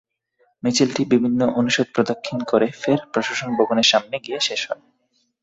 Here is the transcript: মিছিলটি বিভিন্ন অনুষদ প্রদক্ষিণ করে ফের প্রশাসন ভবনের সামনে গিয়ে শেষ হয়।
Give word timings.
মিছিলটি 0.63 1.01
বিভিন্ন 1.05 1.41
অনুষদ 1.55 1.87
প্রদক্ষিণ 1.95 2.39
করে 2.43 2.67
ফের 2.81 2.99
প্রশাসন 3.13 3.49
ভবনের 3.57 3.83
সামনে 3.83 4.15
গিয়ে 4.19 4.39
শেষ 4.39 4.61
হয়। 4.69 4.83